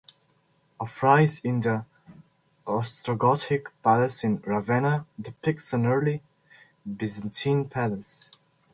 A 0.79 0.87
frieze 0.87 1.41
in 1.41 1.61
the 1.61 1.85
Ostrogothic 2.65 3.67
palace 3.83 4.23
in 4.23 4.37
Ravenna 4.41 5.05
depicts 5.21 5.73
an 5.73 5.85
early 5.85 6.23
Byzantine 6.83 7.69
palace. 7.69 8.31